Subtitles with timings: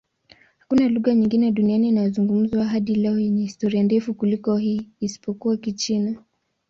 [0.59, 6.21] Hakuna lugha nyingine duniani inayozungumzwa hadi leo yenye historia ndefu kuliko hii, isipokuwa Kichina.